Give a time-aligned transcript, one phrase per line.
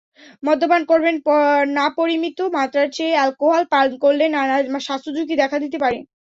[0.43, 1.15] মদ্যপান করবেন
[1.77, 5.97] নাপরিমিত মাত্রার চেয়ে অ্যালকোহল পান করলে নানা স্বাস্থ্যঝুঁকি দেখা দিতে পারে।